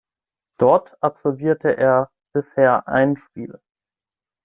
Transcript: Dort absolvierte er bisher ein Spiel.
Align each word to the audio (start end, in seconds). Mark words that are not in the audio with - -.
Dort 0.57 0.97
absolvierte 1.03 1.77
er 1.77 2.09
bisher 2.33 2.87
ein 2.87 3.17
Spiel. 3.17 3.59